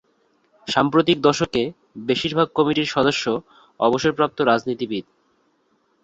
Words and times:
সাম্প্রতিক 0.67 1.17
দশকে, 1.21 1.61
বেশিরভাগ 2.07 2.47
কমিটির 2.55 2.93
সদস্য 2.95 3.25
অবসরপ্রাপ্ত 3.79 4.37
রাজনীতিবিদ। 4.41 5.05